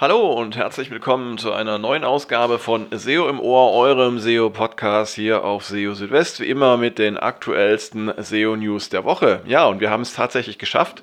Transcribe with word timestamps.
Hallo 0.00 0.32
und 0.32 0.56
herzlich 0.56 0.92
willkommen 0.92 1.38
zu 1.38 1.52
einer 1.52 1.76
neuen 1.76 2.04
Ausgabe 2.04 2.60
von 2.60 2.86
SEO 2.92 3.28
im 3.28 3.40
Ohr, 3.40 3.72
eurem 3.72 4.20
SEO-Podcast 4.20 5.16
hier 5.16 5.42
auf 5.42 5.64
SEO 5.64 5.94
Südwest, 5.94 6.38
wie 6.38 6.48
immer 6.48 6.76
mit 6.76 7.00
den 7.00 7.16
aktuellsten 7.16 8.12
SEO-News 8.16 8.90
der 8.90 9.02
Woche. 9.02 9.40
Ja, 9.44 9.66
und 9.66 9.80
wir 9.80 9.90
haben 9.90 10.02
es 10.02 10.14
tatsächlich 10.14 10.56
geschafft. 10.56 11.02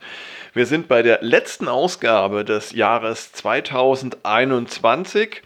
Wir 0.54 0.66
sind 0.66 0.88
bei 0.88 1.02
der 1.02 1.20
letzten 1.22 1.68
Ausgabe 1.68 2.46
des 2.46 2.72
Jahres 2.72 3.34
2021 3.34 5.42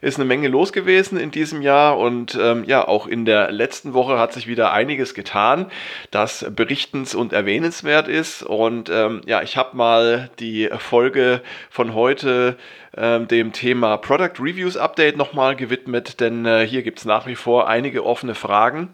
ist 0.00 0.18
eine 0.18 0.24
Menge 0.24 0.48
los 0.48 0.72
gewesen 0.72 1.18
in 1.18 1.30
diesem 1.30 1.62
Jahr 1.62 1.98
und 1.98 2.38
ähm, 2.40 2.64
ja, 2.66 2.86
auch 2.86 3.06
in 3.06 3.24
der 3.24 3.50
letzten 3.50 3.94
Woche 3.94 4.18
hat 4.18 4.32
sich 4.32 4.46
wieder 4.46 4.72
einiges 4.72 5.14
getan, 5.14 5.70
das 6.10 6.46
berichtens- 6.50 7.14
und 7.14 7.32
erwähnenswert 7.32 8.08
ist. 8.08 8.42
Und 8.42 8.90
ähm, 8.90 9.20
ja, 9.26 9.42
ich 9.42 9.56
habe 9.56 9.76
mal 9.76 10.30
die 10.38 10.68
Folge 10.78 11.42
von 11.70 11.94
heute 11.94 12.56
ähm, 12.96 13.28
dem 13.28 13.52
Thema 13.52 13.96
Product 13.96 14.40
Reviews 14.40 14.76
Update 14.76 15.16
nochmal 15.16 15.56
gewidmet, 15.56 16.20
denn 16.20 16.44
äh, 16.46 16.66
hier 16.66 16.82
gibt 16.82 16.98
es 16.98 17.04
nach 17.04 17.26
wie 17.26 17.36
vor 17.36 17.68
einige 17.68 18.04
offene 18.04 18.34
Fragen 18.34 18.88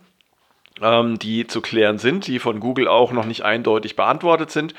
ähm, 0.85 1.19
die 1.19 1.47
zu 1.47 1.61
klären 1.61 1.99
sind, 1.99 2.27
die 2.27 2.39
von 2.39 2.61
Google 2.61 2.87
auch 2.87 3.11
noch 3.13 3.25
nicht 3.25 3.43
eindeutig 3.43 3.97
beantwortet 3.97 4.51
sind. 4.51 4.75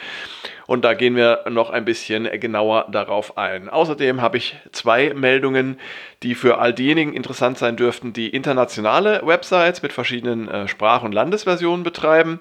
Und 0.68 0.84
da 0.86 0.94
gehen 0.94 1.16
wir 1.16 1.42
noch 1.50 1.70
ein 1.70 1.86
bisschen 1.86 2.28
genauer 2.40 2.88
darauf 2.92 3.38
ein. 3.38 3.70
Außerdem 3.70 4.22
habe 4.22 4.38
ich 4.38 4.56
zwei 4.72 5.14
Meldungen, 5.14 5.78
die 6.24 6.36
für 6.36 6.58
all 6.58 6.74
diejenigen 6.74 7.14
interessant 7.14 7.58
sein 7.58 7.76
dürften, 7.76 8.14
die 8.14 8.30
internationale 8.30 9.22
Websites 9.26 9.82
mit 9.82 9.94
verschiedenen 9.94 10.48
äh, 10.48 10.68
Sprach- 10.68 11.04
und 11.04 11.12
Landesversionen 11.12 11.84
betreiben. 11.84 12.40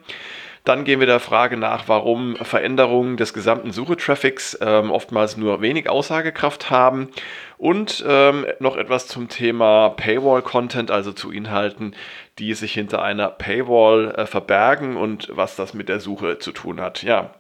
Dann 0.65 0.85
gehen 0.85 0.99
wir 0.99 1.07
der 1.07 1.21
Frage 1.21 1.59
nach, 1.59 1.89
warum 1.89 2.37
Veränderungen 2.37 3.19
des 3.19 3.35
gesamten 3.35 3.71
Suchetraffics 3.71 4.59
ähm, 4.63 4.91
oftmals 4.91 5.37
nur 5.37 5.61
wenig 5.61 5.91
Aussagekraft 5.91 6.71
haben. 6.71 7.11
Und 7.59 8.03
ähm, 8.09 8.47
noch 8.61 8.79
etwas 8.79 9.07
zum 9.07 9.29
Thema 9.29 9.91
Paywall-Content, 9.91 10.91
also 10.91 11.13
zu 11.13 11.31
Inhalten, 11.31 11.95
die 12.39 12.55
sich 12.55 12.73
hinter 12.73 13.03
einer 13.03 13.29
Paywall 13.29 14.15
äh, 14.17 14.27
verbergen 14.27 14.97
und 14.97 15.29
was 15.33 15.55
das 15.55 15.75
mit 15.75 15.91
der 15.91 16.01
Suche 16.01 16.39
zu 16.39 16.51
tun 16.51 16.81
hat. 16.81 17.03
Ja, 17.03 17.35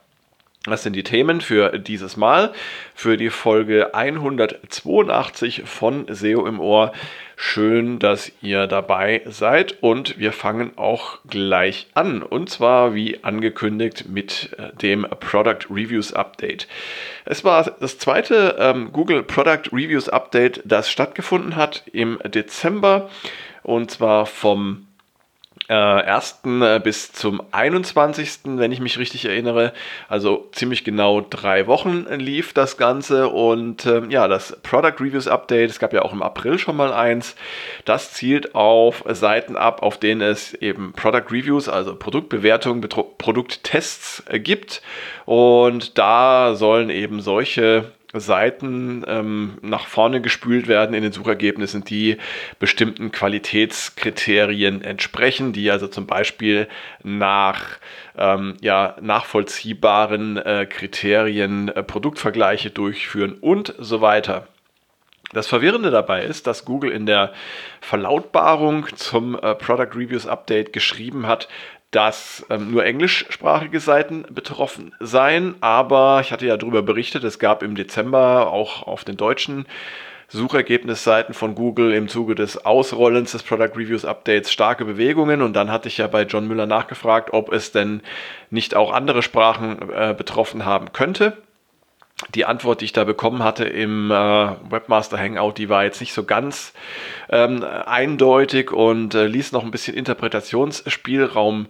das 0.66 0.82
sind 0.82 0.96
die 0.96 1.02
Themen 1.02 1.42
für 1.42 1.78
dieses 1.78 2.16
Mal, 2.16 2.52
für 2.94 3.18
die 3.18 3.28
Folge 3.28 3.94
182 3.94 5.62
von 5.66 6.06
SEO 6.08 6.46
im 6.46 6.58
Ohr. 6.58 6.92
Schön, 7.36 7.98
dass 7.98 8.32
ihr 8.40 8.66
dabei 8.66 9.22
seid 9.26 9.82
und 9.82 10.18
wir 10.18 10.32
fangen 10.32 10.78
auch 10.78 11.18
gleich 11.28 11.88
an. 11.92 12.22
Und 12.22 12.48
zwar 12.48 12.94
wie 12.94 13.22
angekündigt 13.22 14.08
mit 14.08 14.56
äh, 14.56 14.74
dem 14.76 15.06
Product 15.20 15.68
Reviews 15.68 16.14
Update. 16.14 16.66
Es 17.26 17.44
war 17.44 17.64
das 17.80 17.98
zweite 17.98 18.56
ähm, 18.58 18.90
Google 18.90 19.22
Product 19.22 19.70
Reviews 19.70 20.08
Update, 20.08 20.62
das 20.64 20.88
stattgefunden 20.88 21.56
hat 21.56 21.82
im 21.92 22.18
Dezember 22.24 23.10
und 23.62 23.90
zwar 23.90 24.24
vom 24.24 24.86
äh, 25.68 25.74
1. 25.74 26.40
Äh, 26.44 26.80
bis 26.80 27.12
zum 27.12 27.42
21., 27.50 28.40
wenn 28.44 28.72
ich 28.72 28.80
mich 28.80 28.98
richtig 28.98 29.24
erinnere. 29.24 29.72
Also 30.08 30.48
ziemlich 30.52 30.84
genau 30.84 31.20
drei 31.20 31.66
Wochen 31.66 32.06
lief 32.18 32.52
das 32.52 32.76
Ganze. 32.76 33.28
Und 33.28 33.86
äh, 33.86 34.02
ja, 34.08 34.28
das 34.28 34.56
Product 34.62 35.00
Reviews 35.00 35.28
Update, 35.28 35.70
es 35.70 35.78
gab 35.78 35.92
ja 35.92 36.02
auch 36.02 36.12
im 36.12 36.22
April 36.22 36.58
schon 36.58 36.76
mal 36.76 36.92
eins, 36.92 37.34
das 37.84 38.12
zielt 38.12 38.54
auf 38.54 39.04
Seiten 39.08 39.56
ab, 39.56 39.82
auf 39.82 39.98
denen 39.98 40.20
es 40.20 40.54
eben 40.54 40.92
Product 40.92 41.30
Reviews, 41.30 41.68
also 41.68 41.96
Produktbewertungen, 41.96 42.86
Produkttests 43.18 44.22
äh, 44.28 44.38
gibt. 44.38 44.82
Und 45.24 45.98
da 45.98 46.54
sollen 46.54 46.90
eben 46.90 47.20
solche 47.20 47.92
Seiten 48.20 49.04
ähm, 49.06 49.58
nach 49.62 49.86
vorne 49.86 50.20
gespült 50.20 50.68
werden 50.68 50.94
in 50.94 51.02
den 51.02 51.12
Suchergebnissen, 51.12 51.84
die 51.84 52.18
bestimmten 52.58 53.12
Qualitätskriterien 53.12 54.82
entsprechen, 54.82 55.52
die 55.52 55.70
also 55.70 55.88
zum 55.88 56.06
Beispiel 56.06 56.68
nach 57.02 57.62
ähm, 58.16 58.56
ja, 58.60 58.96
nachvollziehbaren 59.00 60.36
äh, 60.36 60.66
Kriterien 60.66 61.68
äh, 61.68 61.82
Produktvergleiche 61.82 62.70
durchführen 62.70 63.36
und 63.40 63.74
so 63.78 64.00
weiter. 64.00 64.46
Das 65.32 65.48
Verwirrende 65.48 65.90
dabei 65.90 66.22
ist, 66.22 66.46
dass 66.46 66.64
Google 66.64 66.92
in 66.92 67.06
der 67.06 67.32
Verlautbarung 67.80 68.86
zum 68.94 69.34
äh, 69.34 69.54
Product 69.56 69.96
Reviews 69.96 70.28
Update 70.28 70.72
geschrieben 70.72 71.26
hat, 71.26 71.48
dass 71.94 72.44
ähm, 72.50 72.72
nur 72.72 72.84
englischsprachige 72.84 73.78
Seiten 73.78 74.24
betroffen 74.30 74.92
seien. 74.98 75.54
Aber 75.60 76.20
ich 76.20 76.32
hatte 76.32 76.46
ja 76.46 76.56
darüber 76.56 76.82
berichtet, 76.82 77.22
es 77.22 77.38
gab 77.38 77.62
im 77.62 77.76
Dezember 77.76 78.52
auch 78.52 78.82
auf 78.82 79.04
den 79.04 79.16
deutschen 79.16 79.66
Suchergebnisseiten 80.28 81.34
von 81.34 81.54
Google 81.54 81.92
im 81.92 82.08
Zuge 82.08 82.34
des 82.34 82.64
Ausrollens 82.66 83.32
des 83.32 83.44
Product 83.44 83.76
Reviews 83.76 84.04
Updates 84.04 84.50
starke 84.50 84.84
Bewegungen. 84.84 85.40
Und 85.40 85.54
dann 85.54 85.70
hatte 85.70 85.86
ich 85.86 85.98
ja 85.98 86.08
bei 86.08 86.22
John 86.22 86.48
Müller 86.48 86.66
nachgefragt, 86.66 87.32
ob 87.32 87.52
es 87.52 87.70
denn 87.70 88.02
nicht 88.50 88.74
auch 88.74 88.92
andere 88.92 89.22
Sprachen 89.22 89.78
äh, 89.92 90.14
betroffen 90.16 90.64
haben 90.64 90.92
könnte 90.92 91.36
die 92.34 92.44
Antwort, 92.44 92.80
die 92.80 92.86
ich 92.86 92.92
da 92.92 93.04
bekommen 93.04 93.42
hatte 93.42 93.64
im 93.64 94.10
äh, 94.10 94.14
Webmaster 94.14 95.18
Hangout, 95.18 95.54
die 95.58 95.68
war 95.68 95.84
jetzt 95.84 96.00
nicht 96.00 96.12
so 96.12 96.24
ganz 96.24 96.72
ähm, 97.28 97.64
eindeutig 97.64 98.70
und 98.70 99.14
äh, 99.14 99.26
ließ 99.26 99.50
noch 99.50 99.64
ein 99.64 99.72
bisschen 99.72 99.96
Interpretationsspielraum 99.96 101.66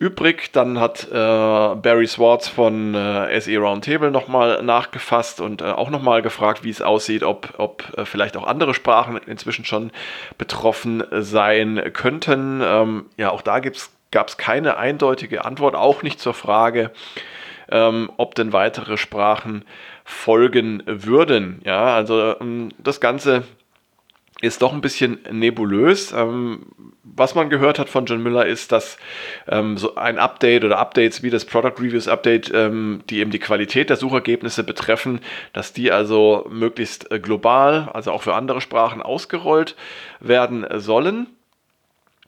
übrig. 0.00 0.50
Dann 0.52 0.80
hat 0.80 1.06
äh, 1.10 1.14
Barry 1.14 2.08
Swartz 2.08 2.48
von 2.48 2.94
äh, 2.94 3.40
SE 3.40 3.56
Roundtable 3.56 4.10
nochmal 4.10 4.64
nachgefasst 4.64 5.40
und 5.40 5.62
äh, 5.62 5.66
auch 5.66 5.90
nochmal 5.90 6.22
gefragt, 6.22 6.64
wie 6.64 6.70
es 6.70 6.82
aussieht, 6.82 7.22
ob, 7.22 7.54
ob 7.58 7.96
äh, 7.96 8.04
vielleicht 8.04 8.36
auch 8.36 8.46
andere 8.46 8.74
Sprachen 8.74 9.16
inzwischen 9.26 9.64
schon 9.64 9.92
betroffen 10.38 11.04
sein 11.12 11.80
könnten. 11.92 12.60
Ähm, 12.64 13.06
ja, 13.16 13.30
auch 13.30 13.42
da 13.42 13.60
gab 13.60 14.28
es 14.28 14.36
keine 14.38 14.76
eindeutige 14.76 15.44
Antwort, 15.44 15.76
auch 15.76 16.02
nicht 16.02 16.18
zur 16.18 16.34
Frage, 16.34 16.90
ähm, 17.70 18.10
ob 18.16 18.34
denn 18.34 18.52
weitere 18.52 18.96
Sprachen 18.96 19.64
folgen 20.04 20.82
würden. 20.86 21.60
Ja, 21.64 21.94
also 21.94 22.38
ähm, 22.40 22.70
das 22.78 23.00
Ganze 23.00 23.44
ist 24.44 24.62
doch 24.62 24.72
ein 24.72 24.80
bisschen 24.80 25.20
nebulös. 25.30 26.12
Ähm, 26.12 26.66
was 27.02 27.34
man 27.34 27.48
gehört 27.48 27.78
hat 27.78 27.88
von 27.88 28.04
John 28.04 28.22
Miller 28.22 28.44
ist, 28.44 28.72
dass 28.72 28.98
ähm, 29.48 29.78
so 29.78 29.94
ein 29.94 30.18
Update 30.18 30.64
oder 30.64 30.78
Updates 30.78 31.22
wie 31.22 31.30
das 31.30 31.44
Product 31.44 31.80
Reviews 31.80 32.08
Update, 32.08 32.52
ähm, 32.52 33.02
die 33.08 33.20
eben 33.20 33.30
die 33.30 33.38
Qualität 33.38 33.90
der 33.90 33.96
Suchergebnisse 33.96 34.64
betreffen, 34.64 35.20
dass 35.52 35.72
die 35.72 35.92
also 35.92 36.46
möglichst 36.50 37.10
äh, 37.10 37.20
global, 37.20 37.88
also 37.92 38.12
auch 38.12 38.22
für 38.22 38.34
andere 38.34 38.60
Sprachen 38.60 39.00
ausgerollt 39.00 39.76
werden 40.20 40.66
sollen. 40.80 41.28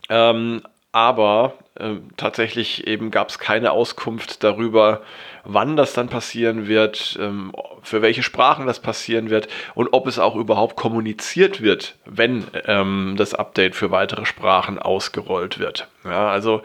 Ähm, 0.09 0.63
aber 0.97 1.53
äh, 1.75 1.97
tatsächlich 2.17 2.87
eben 2.87 3.11
gab 3.11 3.29
es 3.29 3.39
keine 3.39 3.73
Auskunft 3.73 4.43
darüber, 4.43 5.03
wann 5.45 5.77
das 5.77 5.93
dann 5.93 6.09
passieren 6.09 6.69
wird, 6.69 7.19
ähm, 7.21 7.53
für 7.83 8.01
welche 8.01 8.23
Sprachen 8.23 8.67
das 8.67 8.81
passieren 8.81 9.29
wird 9.29 9.47
und 9.75 9.89
ob 9.93 10.07
es 10.07 10.19
auch 10.19 10.37
überhaupt 10.37 10.75
kommuniziert 10.75 11.61
wird, 11.61 11.97
wenn 12.07 12.47
ähm, 12.65 13.17
das 13.19 13.35
Update 13.35 13.77
für 13.77 13.91
weitere 13.91 14.25
Sprachen 14.25 14.79
ausgerollt 14.79 15.59
wird. 15.59 15.87
Ja, 16.09 16.29
also 16.29 16.63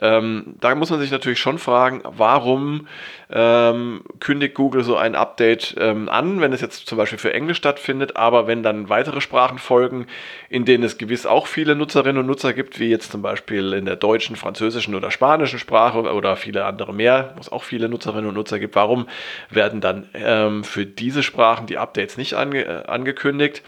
ähm, 0.00 0.54
da 0.60 0.74
muss 0.74 0.90
man 0.90 1.00
sich 1.00 1.10
natürlich 1.10 1.38
schon 1.38 1.58
fragen, 1.58 2.02
warum 2.04 2.86
ähm, 3.30 4.02
kündigt 4.20 4.54
Google 4.54 4.84
so 4.84 4.96
ein 4.96 5.14
Update 5.14 5.74
ähm, 5.78 6.08
an, 6.08 6.40
wenn 6.40 6.52
es 6.52 6.60
jetzt 6.60 6.86
zum 6.86 6.98
Beispiel 6.98 7.18
für 7.18 7.34
Englisch 7.34 7.56
stattfindet, 7.56 8.16
aber 8.16 8.46
wenn 8.46 8.62
dann 8.62 8.88
weitere 8.88 9.20
Sprachen 9.20 9.58
folgen, 9.58 10.06
in 10.48 10.64
denen 10.64 10.84
es 10.84 10.98
gewiss 10.98 11.26
auch 11.26 11.46
viele 11.46 11.74
Nutzerinnen 11.74 12.18
und 12.18 12.26
Nutzer 12.26 12.52
gibt, 12.52 12.78
wie 12.78 12.90
jetzt 12.90 13.10
zum 13.10 13.22
Beispiel 13.22 13.72
in 13.72 13.86
der 13.86 13.96
deutschen, 13.96 14.36
französischen 14.36 14.94
oder 14.94 15.10
spanischen 15.10 15.58
Sprache 15.58 16.00
oder 16.12 16.36
viele 16.36 16.64
andere 16.64 16.94
mehr, 16.94 17.32
wo 17.34 17.40
es 17.40 17.50
auch 17.50 17.64
viele 17.64 17.88
Nutzerinnen 17.88 18.28
und 18.28 18.34
Nutzer 18.34 18.58
gibt, 18.58 18.76
warum 18.76 19.08
werden 19.50 19.80
dann 19.80 20.08
ähm, 20.14 20.62
für 20.62 20.86
diese 20.86 21.22
Sprachen 21.22 21.66
die 21.66 21.78
Updates 21.78 22.16
nicht 22.16 22.34
ange 22.34 22.64
äh, 22.64 22.86
angekündigt? 22.86 23.62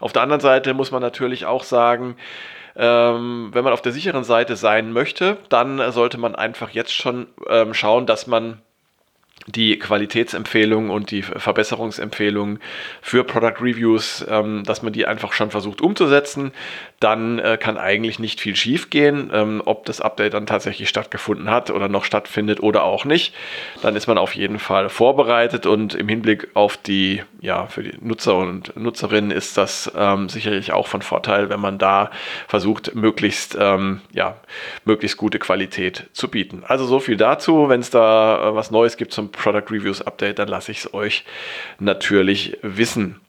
Auf 0.00 0.12
der 0.12 0.22
anderen 0.22 0.40
Seite 0.40 0.74
muss 0.74 0.90
man 0.90 1.02
natürlich 1.02 1.46
auch 1.46 1.64
sagen, 1.64 2.16
ähm, 2.76 3.50
wenn 3.52 3.64
man 3.64 3.72
auf 3.72 3.82
der 3.82 3.92
sicheren 3.92 4.24
Seite 4.24 4.56
sein 4.56 4.92
möchte, 4.92 5.38
dann 5.48 5.92
sollte 5.92 6.18
man 6.18 6.34
einfach 6.34 6.70
jetzt 6.70 6.94
schon 6.94 7.28
ähm, 7.48 7.74
schauen, 7.74 8.06
dass 8.06 8.26
man 8.26 8.60
die 9.46 9.78
Qualitätsempfehlungen 9.78 10.90
und 10.90 11.10
die 11.10 11.22
Verbesserungsempfehlungen 11.22 12.60
für 13.00 13.24
Product 13.24 13.60
Reviews, 13.60 14.24
ähm, 14.28 14.62
dass 14.64 14.82
man 14.82 14.92
die 14.92 15.06
einfach 15.06 15.32
schon 15.32 15.50
versucht 15.50 15.80
umzusetzen, 15.80 16.52
dann 17.00 17.38
äh, 17.38 17.58
kann 17.60 17.76
eigentlich 17.76 18.18
nicht 18.18 18.40
viel 18.40 18.54
schief 18.54 18.90
gehen. 18.90 19.30
Ähm, 19.32 19.62
ob 19.64 19.84
das 19.86 20.00
Update 20.00 20.34
dann 20.34 20.46
tatsächlich 20.46 20.88
stattgefunden 20.88 21.50
hat 21.50 21.70
oder 21.70 21.88
noch 21.88 22.04
stattfindet 22.04 22.60
oder 22.60 22.84
auch 22.84 23.04
nicht, 23.04 23.34
dann 23.82 23.96
ist 23.96 24.06
man 24.06 24.18
auf 24.18 24.34
jeden 24.34 24.58
Fall 24.58 24.88
vorbereitet 24.88 25.66
und 25.66 25.94
im 25.94 26.08
Hinblick 26.08 26.48
auf 26.54 26.76
die, 26.76 27.22
ja, 27.40 27.66
für 27.66 27.82
die 27.82 27.94
Nutzer 28.00 28.36
und 28.36 28.76
Nutzerinnen 28.76 29.30
ist 29.30 29.56
das 29.56 29.90
ähm, 29.96 30.28
sicherlich 30.28 30.72
auch 30.72 30.86
von 30.86 31.02
Vorteil, 31.02 31.48
wenn 31.48 31.60
man 31.60 31.78
da 31.78 32.10
versucht, 32.46 32.94
möglichst, 32.94 33.56
ähm, 33.58 34.00
ja, 34.12 34.36
möglichst 34.84 35.16
gute 35.16 35.38
Qualität 35.38 36.08
zu 36.12 36.28
bieten. 36.28 36.62
Also 36.66 36.84
so 36.84 37.00
viel 37.00 37.16
dazu. 37.16 37.68
Wenn 37.68 37.80
es 37.80 37.90
da 37.90 38.50
äh, 38.50 38.54
was 38.54 38.70
Neues 38.70 38.96
gibt 38.96 39.12
zum 39.12 39.21
Product 39.30 39.70
Reviews 39.70 40.02
Update, 40.02 40.38
dann 40.38 40.48
lasse 40.48 40.72
ich 40.72 40.78
es 40.78 40.94
euch 40.94 41.24
natürlich 41.78 42.58
wissen. 42.62 43.20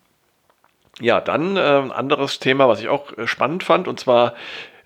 Ja, 0.99 1.21
dann 1.21 1.57
äh, 1.57 1.59
ein 1.59 1.91
anderes 1.91 2.39
Thema, 2.39 2.67
was 2.67 2.79
ich 2.79 2.87
auch 2.87 3.17
äh, 3.17 3.27
spannend 3.27 3.63
fand, 3.63 3.87
und 3.87 3.99
zwar 3.99 4.35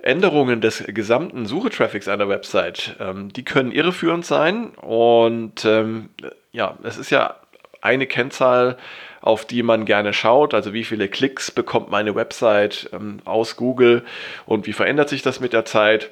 Änderungen 0.02 0.62
des 0.62 0.84
gesamten 0.88 1.46
Suchetraffics 1.46 2.08
einer 2.08 2.30
Website. 2.30 2.96
Ähm, 3.00 3.34
die 3.34 3.44
können 3.44 3.72
irreführend 3.72 4.26
sein 4.26 4.70
und 4.76 5.66
ähm, 5.66 6.10
ja, 6.52 6.78
es 6.84 6.98
ist 6.98 7.10
ja 7.10 7.36
eine 7.82 8.08
Kennzahl, 8.08 8.78
auf 9.22 9.46
die 9.46 9.64
man 9.64 9.86
gerne 9.86 10.14
schaut, 10.14 10.54
also 10.54 10.74
wie 10.74 10.86
viele 10.86 11.10
Klicks 11.10 11.52
bekommt 11.52 11.92
meine 11.92 12.16
Website 12.16 12.90
ähm, 12.94 13.20
aus 13.26 13.58
Google 13.58 14.06
und 14.46 14.68
wie 14.68 14.74
verändert 14.74 15.10
sich 15.10 15.22
das 15.22 15.40
mit 15.40 15.54
der 15.54 15.66
Zeit. 15.66 16.10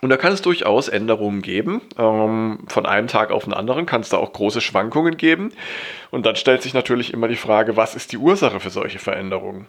Und 0.00 0.08
da 0.10 0.16
kann 0.16 0.32
es 0.32 0.42
durchaus 0.42 0.88
Änderungen 0.88 1.42
geben. 1.42 1.82
Ähm, 1.98 2.60
von 2.68 2.86
einem 2.86 3.06
Tag 3.06 3.30
auf 3.30 3.44
den 3.44 3.52
anderen 3.52 3.86
kann 3.86 4.00
es 4.00 4.08
da 4.08 4.16
auch 4.16 4.32
große 4.32 4.60
Schwankungen 4.60 5.16
geben. 5.16 5.52
Und 6.10 6.26
dann 6.26 6.36
stellt 6.36 6.62
sich 6.62 6.74
natürlich 6.74 7.12
immer 7.12 7.28
die 7.28 7.36
Frage, 7.36 7.76
was 7.76 7.94
ist 7.94 8.12
die 8.12 8.18
Ursache 8.18 8.60
für 8.60 8.70
solche 8.70 8.98
Veränderungen? 8.98 9.66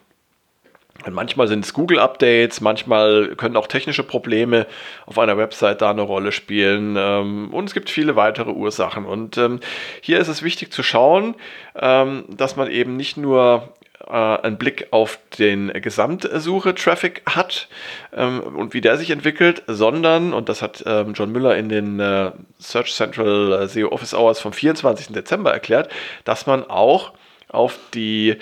Und 1.06 1.14
manchmal 1.14 1.48
sind 1.48 1.66
es 1.66 1.74
Google-Updates, 1.74 2.62
manchmal 2.62 3.36
können 3.36 3.58
auch 3.58 3.68
technische 3.68 4.04
Probleme 4.04 4.68
auf 5.06 5.18
einer 5.18 5.38
Website 5.38 5.82
da 5.82 5.90
eine 5.90 6.02
Rolle 6.02 6.32
spielen. 6.32 6.96
Ähm, 6.98 7.50
und 7.52 7.66
es 7.66 7.74
gibt 7.74 7.90
viele 7.90 8.16
weitere 8.16 8.52
Ursachen. 8.52 9.06
Und 9.06 9.38
ähm, 9.38 9.60
hier 10.02 10.20
ist 10.20 10.28
es 10.28 10.44
wichtig 10.44 10.72
zu 10.72 10.84
schauen, 10.84 11.36
ähm, 11.76 12.26
dass 12.30 12.56
man 12.56 12.70
eben 12.70 12.96
nicht 12.98 13.18
nur 13.18 13.70
äh, 14.08 14.12
einen 14.12 14.58
Blick 14.58 14.88
auf 14.92 15.20
den 15.38 15.70
Gesamtsuche-Traffic 15.70 17.24
hat 17.26 17.68
ähm, 18.14 18.42
und 18.42 18.74
wie 18.74 18.82
der 18.82 18.98
sich 18.98 19.12
entwickelt, 19.12 19.64
sondern, 19.68 20.34
und 20.34 20.50
das 20.50 20.62
hat 20.62 20.84
ähm, 20.86 21.14
John 21.14 21.32
Müller 21.32 21.58
in 21.58 21.70
den 21.70 22.00
äh, 22.00 22.32
Search 22.60 22.94
Central 22.94 23.54
äh, 23.54 23.68
SEO 23.68 23.90
Office 23.90 24.14
Hours 24.14 24.40
vom 24.40 24.54
24. 24.54 25.08
Dezember 25.08 25.52
erklärt, 25.52 25.92
dass 26.24 26.46
man 26.46 26.64
auch 26.64 27.14
auf 27.52 27.78
die 27.94 28.38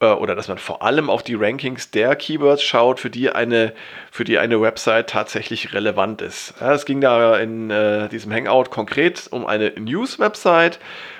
äh, 0.00 0.06
oder 0.06 0.34
dass 0.34 0.48
man 0.48 0.58
vor 0.58 0.82
allem 0.82 1.10
auf 1.10 1.22
die 1.22 1.34
Rankings 1.34 1.90
der 1.90 2.14
Keywords 2.16 2.62
schaut, 2.62 3.00
für 3.00 3.10
die 3.10 3.30
eine, 3.30 3.72
für 4.10 4.24
die 4.24 4.38
eine 4.38 4.60
Website 4.60 5.10
tatsächlich 5.10 5.74
relevant 5.74 6.22
ist. 6.22 6.54
Ja, 6.60 6.72
es 6.72 6.84
ging 6.84 7.00
da 7.00 7.36
in 7.38 7.70
äh, 7.70 8.08
diesem 8.08 8.32
Hangout 8.32 8.70
konkret 8.70 9.28
um 9.30 9.46
eine 9.46 9.70
News-Website 9.70 10.78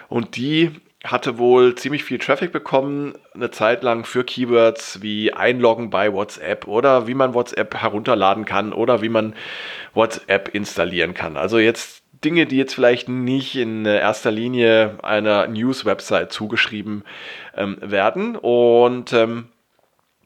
und 0.09 0.37
die 0.37 0.71
hatte 1.05 1.39
wohl 1.39 1.75
ziemlich 1.75 2.05
viel 2.05 2.19
Traffic 2.19 2.53
bekommen, 2.53 3.15
eine 3.35 3.51
Zeit 3.51 3.83
lang 3.83 4.05
für 4.05 4.25
Keywords 4.25 5.03
wie 5.03 5.33
Einloggen 5.33 5.91
bei 5.91 6.13
WhatsApp 6.13 6.69
oder 6.69 7.07
wie 7.07 7.15
man 7.15 7.35
WhatsApp 7.35 7.75
herunterladen 7.75 8.45
kann 8.45 8.73
oder 8.73 9.03
wie 9.03 9.09
man 9.09 9.35
WhatsApp 9.95 10.55
installieren 10.55 11.15
kann. 11.15 11.37
Also 11.37 11.59
jetzt 11.59 12.03
Dinge, 12.25 12.47
die 12.47 12.57
jetzt 12.57 12.75
vielleicht 12.75 13.09
nicht 13.09 13.57
in 13.57 13.85
erster 13.85 14.31
Linie 14.31 14.99
einer 15.03 15.49
News-Website 15.49 16.33
zugeschrieben 16.33 17.03
ähm, 17.57 17.79
werden. 17.81 18.37
Und 18.37 19.13
ähm, 19.13 19.49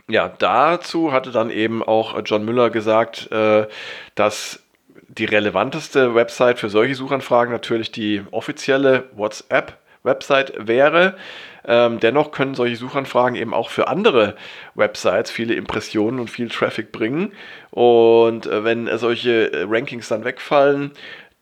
ja, 0.09 0.29
dazu 0.29 1.13
hatte 1.13 1.31
dann 1.31 1.51
eben 1.51 1.83
auch 1.83 2.21
John 2.25 2.45
Müller 2.45 2.69
gesagt, 2.69 3.33
äh, 3.33 3.67
dass 4.15 4.63
die 5.09 5.25
relevanteste 5.25 6.15
Website 6.15 6.59
für 6.59 6.69
solche 6.69 6.95
Suchanfragen 6.95 7.53
natürlich 7.53 7.93
die 7.93 8.23
offizielle 8.31 9.05
WhatsApp 9.15 9.79
Website 10.07 10.55
wäre. 10.57 11.17
Ähm, 11.69 11.99
dennoch 11.99 12.31
können 12.31 12.55
solche 12.55 12.77
Suchanfragen 12.77 13.37
eben 13.37 13.53
auch 13.53 13.71
für 13.71 13.89
andere 13.89 14.37
Websites 14.75 15.31
viele 15.31 15.55
Impressionen 15.55 16.21
und 16.21 16.31
viel 16.31 16.49
Traffic 16.49 16.93
bringen. 16.93 17.33
Und 17.71 18.47
äh, 18.47 18.65
wenn 18.65 18.89
solche 18.99 19.53
äh, 19.53 19.67
Rankings 19.69 20.09
dann 20.09 20.25
wegfallen, 20.25 20.93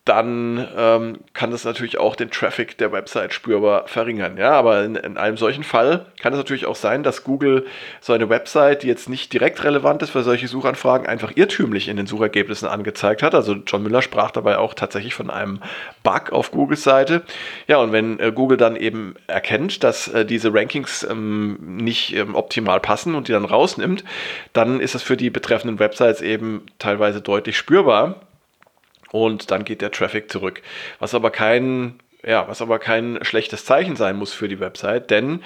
dann 0.04 0.68
ähm, 0.76 1.20
kann 1.32 1.50
das 1.50 1.64
natürlich 1.64 1.96
auch 1.96 2.14
den 2.14 2.30
Traffic 2.30 2.76
der 2.76 2.92
Website 2.92 3.32
spürbar 3.32 3.88
verringern. 3.88 4.36
Ja, 4.36 4.52
aber 4.52 4.84
in, 4.84 4.96
in, 4.96 5.16
einem 5.16 5.38
solchen 5.38 5.64
Fall 5.64 6.04
kann 6.20 6.34
es 6.34 6.36
natürlich 6.36 6.66
auch 6.66 6.76
sein, 6.76 7.02
dass 7.02 7.24
Google 7.24 7.66
so 8.02 8.12
eine 8.12 8.28
Website, 8.28 8.82
die 8.82 8.86
jetzt 8.86 9.08
nicht 9.08 9.32
direkt 9.32 9.64
relevant 9.64 10.02
ist 10.02 10.10
für 10.10 10.22
solche 10.22 10.46
Suchanfragen, 10.46 11.06
einfach 11.06 11.32
irrtümlich 11.36 11.88
in 11.88 11.96
den 11.96 12.06
Suchergebnissen 12.06 12.68
angezeigt 12.68 13.22
hat. 13.22 13.34
Also 13.34 13.54
John 13.66 13.82
Müller 13.82 14.02
sprach 14.02 14.30
dabei 14.30 14.58
auch 14.58 14.74
tatsächlich 14.74 15.14
von 15.14 15.30
einem 15.30 15.60
Bug 16.02 16.32
auf 16.32 16.50
Googles 16.50 16.82
Seite. 16.82 17.22
Ja, 17.66 17.78
und 17.78 17.92
wenn 17.92 18.20
äh, 18.20 18.30
Google 18.30 18.58
dann 18.58 18.76
eben 18.76 19.14
erkennt, 19.26 19.82
dass 19.84 20.08
äh, 20.08 20.26
diese 20.26 20.52
Rankings 20.52 21.02
ähm, 21.02 21.56
nicht 21.78 22.14
ähm, 22.14 22.34
optimal 22.34 22.78
passen 22.78 23.14
und 23.14 23.28
die 23.28 23.32
dann 23.32 23.46
rausnimmt, 23.46 24.04
dann 24.52 24.80
ist 24.80 24.94
es 24.94 25.02
für 25.02 25.16
die 25.16 25.30
betreffenden 25.30 25.78
Websites 25.78 26.20
eben 26.20 26.66
teilweise 26.78 27.22
deutlich 27.22 27.56
spürbar 27.56 28.20
und 29.14 29.52
dann 29.52 29.64
geht 29.64 29.80
der 29.80 29.92
Traffic 29.92 30.28
zurück. 30.28 30.60
Was 30.98 31.14
aber 31.14 31.30
kein 31.30 32.00
ja, 32.26 32.48
was 32.48 32.62
aber 32.62 32.78
kein 32.78 33.18
schlechtes 33.22 33.66
Zeichen 33.66 33.96
sein 33.96 34.16
muss 34.16 34.32
für 34.32 34.48
die 34.48 34.58
Website, 34.58 35.10
denn 35.10 35.42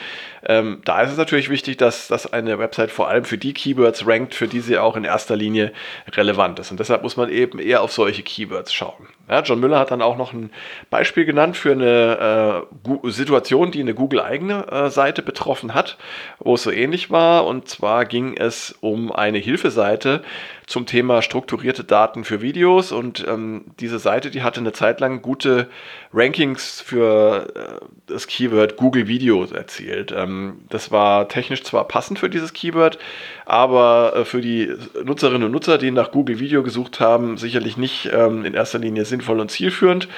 ähm, 0.46 0.80
da 0.84 1.02
ist 1.02 1.10
es 1.10 1.16
natürlich 1.18 1.50
wichtig, 1.50 1.76
dass, 1.76 2.06
dass 2.06 2.32
eine 2.32 2.60
Website 2.60 2.92
vor 2.92 3.08
allem 3.08 3.24
für 3.24 3.36
die 3.36 3.52
Keywords 3.52 4.06
rankt, 4.06 4.32
für 4.32 4.46
die 4.46 4.60
sie 4.60 4.78
auch 4.78 4.94
in 4.94 5.02
erster 5.02 5.34
Linie 5.34 5.72
relevant 6.12 6.60
ist. 6.60 6.70
Und 6.70 6.78
deshalb 6.78 7.02
muss 7.02 7.16
man 7.16 7.30
eben 7.30 7.58
eher 7.58 7.82
auf 7.82 7.90
solche 7.90 8.22
Keywords 8.22 8.72
schauen. 8.72 9.08
Ja, 9.28 9.42
John 9.42 9.60
Müller 9.60 9.78
hat 9.78 9.90
dann 9.90 10.02
auch 10.02 10.16
noch 10.16 10.32
ein 10.32 10.50
Beispiel 10.90 11.24
genannt 11.24 11.56
für 11.56 11.72
eine 11.72 12.66
äh, 13.04 13.10
Situation, 13.10 13.70
die 13.70 13.80
eine 13.80 13.94
Google-eigene 13.94 14.66
äh, 14.70 14.90
Seite 14.90 15.22
betroffen 15.22 15.74
hat, 15.74 15.98
wo 16.38 16.54
es 16.54 16.62
so 16.62 16.70
ähnlich 16.70 17.10
war. 17.10 17.46
Und 17.46 17.68
zwar 17.68 18.04
ging 18.04 18.36
es 18.36 18.74
um 18.80 19.12
eine 19.12 19.38
Hilfeseite 19.38 20.22
zum 20.66 20.84
Thema 20.84 21.22
strukturierte 21.22 21.82
Daten 21.82 22.24
für 22.24 22.42
Videos. 22.42 22.92
Und 22.92 23.26
ähm, 23.26 23.64
diese 23.80 23.98
Seite, 23.98 24.30
die 24.30 24.42
hatte 24.42 24.60
eine 24.60 24.72
Zeit 24.72 25.00
lang 25.00 25.22
gute 25.22 25.68
Rankings 26.12 26.80
für 26.80 27.48
äh, 27.54 27.86
das 28.06 28.26
Keyword 28.26 28.76
Google 28.76 29.08
Videos 29.08 29.52
erzielt. 29.52 30.12
Ähm, 30.16 30.60
das 30.68 30.90
war 30.90 31.28
technisch 31.28 31.62
zwar 31.64 31.86
passend 31.88 32.18
für 32.18 32.30
dieses 32.30 32.52
Keyword, 32.52 32.98
aber 33.46 34.12
äh, 34.14 34.24
für 34.24 34.40
die 34.40 34.72
Nutzerinnen 35.02 35.44
und 35.44 35.52
Nutzer, 35.52 35.78
die 35.78 35.90
nach 35.90 36.12
Google 36.12 36.38
Video 36.38 36.62
gesucht 36.62 37.00
haben, 37.00 37.36
sicherlich 37.38 37.76
nicht 37.76 38.10
ähm, 38.12 38.44
in 38.44 38.54
erster 38.54 38.78
Linie 38.78 39.04
sinnvoll 39.18 39.40
und 39.40 39.50
zielführend. 39.50 40.08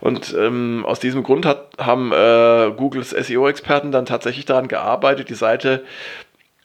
Und 0.00 0.34
ähm, 0.38 0.84
aus 0.86 1.00
diesem 1.00 1.22
Grund 1.22 1.46
hat, 1.46 1.70
haben 1.78 2.12
äh, 2.12 2.72
Googles 2.76 3.10
SEO-Experten 3.10 3.92
dann 3.92 4.06
tatsächlich 4.06 4.44
daran 4.44 4.68
gearbeitet, 4.68 5.28
die 5.28 5.34
Seite 5.34 5.84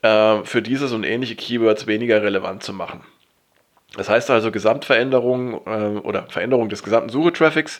äh, 0.01 0.43
für 0.43 0.61
dieses 0.61 0.91
und 0.91 1.03
ähnliche 1.03 1.35
Keywords 1.35 1.87
weniger 1.87 2.21
relevant 2.21 2.63
zu 2.63 2.73
machen. 2.73 3.01
Das 3.95 4.09
heißt 4.09 4.29
also 4.29 4.51
Gesamtveränderung 4.51 5.61
äh, 5.65 5.99
oder 5.99 6.25
Veränderung 6.27 6.67
des 6.67 6.83
gesamten 6.83 7.09
Suchetraffics, 7.09 7.79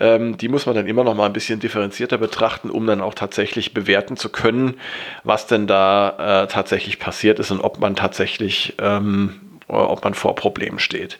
ähm, 0.00 0.38
die 0.38 0.48
muss 0.48 0.64
man 0.64 0.74
dann 0.74 0.86
immer 0.86 1.04
noch 1.04 1.14
mal 1.14 1.26
ein 1.26 1.34
bisschen 1.34 1.60
differenzierter 1.60 2.16
betrachten, 2.16 2.70
um 2.70 2.86
dann 2.86 3.02
auch 3.02 3.14
tatsächlich 3.14 3.74
bewerten 3.74 4.16
zu 4.16 4.30
können, 4.30 4.80
was 5.22 5.46
denn 5.46 5.66
da 5.66 6.44
äh, 6.44 6.46
tatsächlich 6.48 6.98
passiert 6.98 7.38
ist 7.40 7.50
und 7.50 7.60
ob 7.60 7.78
man 7.78 7.94
tatsächlich, 7.94 8.74
ähm, 8.80 9.60
ob 9.68 10.02
man 10.02 10.14
vor 10.14 10.34
Problemen 10.34 10.78
steht 10.78 11.18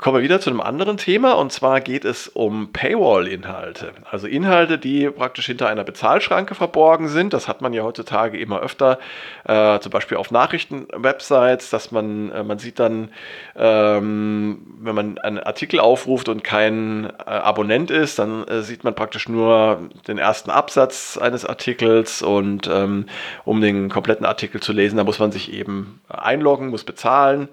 kommen 0.00 0.16
wir 0.16 0.22
wieder 0.22 0.40
zu 0.40 0.48
einem 0.48 0.62
anderen 0.62 0.96
Thema 0.96 1.32
und 1.34 1.52
zwar 1.52 1.82
geht 1.82 2.06
es 2.06 2.26
um 2.26 2.72
Paywall-Inhalte. 2.72 3.92
Also 4.10 4.26
Inhalte, 4.26 4.78
die 4.78 5.10
praktisch 5.10 5.46
hinter 5.46 5.68
einer 5.68 5.84
Bezahlschranke 5.84 6.54
verborgen 6.54 7.08
sind. 7.08 7.34
Das 7.34 7.48
hat 7.48 7.60
man 7.60 7.74
ja 7.74 7.82
heutzutage 7.82 8.38
immer 8.38 8.60
öfter, 8.60 8.98
äh, 9.44 9.78
zum 9.80 9.92
Beispiel 9.92 10.16
auf 10.16 10.30
Nachrichten-Websites, 10.30 11.68
dass 11.68 11.92
man, 11.92 12.32
äh, 12.32 12.42
man 12.42 12.58
sieht 12.58 12.78
dann, 12.78 13.10
ähm, 13.56 14.66
wenn 14.80 14.94
man 14.94 15.18
einen 15.18 15.38
Artikel 15.38 15.80
aufruft 15.80 16.30
und 16.30 16.42
kein 16.42 17.04
äh, 17.04 17.30
Abonnent 17.30 17.90
ist, 17.90 18.18
dann 18.18 18.48
äh, 18.48 18.62
sieht 18.62 18.84
man 18.84 18.94
praktisch 18.94 19.28
nur 19.28 19.90
den 20.08 20.16
ersten 20.16 20.50
Absatz 20.50 21.18
eines 21.18 21.44
Artikels 21.44 22.22
und 22.22 22.68
ähm, 22.72 23.04
um 23.44 23.60
den 23.60 23.90
kompletten 23.90 24.24
Artikel 24.24 24.62
zu 24.62 24.72
lesen, 24.72 24.96
da 24.96 25.04
muss 25.04 25.18
man 25.18 25.30
sich 25.30 25.52
eben 25.52 26.00
einloggen, 26.08 26.68
muss 26.68 26.84
bezahlen. 26.84 27.48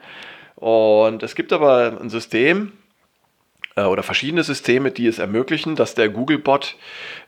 Und 0.57 1.21
es 1.21 1.35
gibt 1.35 1.53
aber 1.53 1.99
ein 2.01 2.09
System 2.09 2.71
äh, 3.75 3.83
oder 3.83 4.03
verschiedene 4.03 4.43
Systeme, 4.43 4.91
die 4.91 5.07
es 5.07 5.19
ermöglichen, 5.19 5.75
dass 5.75 5.93
der 5.93 6.09
Googlebot 6.09 6.75